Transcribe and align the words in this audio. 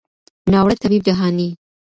ناوړه 0.51 0.75
طبیب 0.81 1.01
جهاني 1.07 1.49